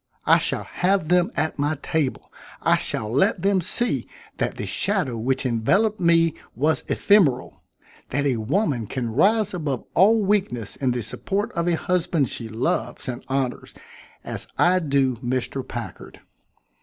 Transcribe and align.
I 0.25 0.39
shall 0.39 0.63
have 0.63 1.09
them 1.09 1.29
at 1.35 1.59
my 1.59 1.77
table 1.83 2.33
I 2.63 2.75
shall 2.75 3.07
let 3.11 3.43
them 3.43 3.61
see 3.61 4.07
that 4.37 4.57
the 4.57 4.65
shadow 4.65 5.15
which 5.15 5.45
enveloped 5.45 5.99
me 5.99 6.33
was 6.55 6.83
ephemeral; 6.87 7.61
that 8.09 8.25
a 8.25 8.37
woman 8.37 8.87
can 8.87 9.11
rise 9.13 9.53
above 9.53 9.83
all 9.93 10.19
weakness 10.23 10.75
in 10.75 10.89
the 10.89 11.03
support 11.03 11.51
of 11.51 11.67
a 11.67 11.75
husband 11.75 12.29
she 12.29 12.49
loves 12.49 13.07
and 13.07 13.23
honors 13.27 13.75
as 14.23 14.47
I 14.57 14.79
do 14.79 15.17
Mr. 15.17 15.61
Packard." 15.67 16.19